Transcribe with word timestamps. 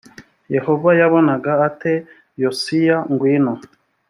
yehova 0.55 0.89
yabonaga 0.99 1.51
ate 1.67 1.93
yosiya 2.41 2.97
ngwino 3.11 3.53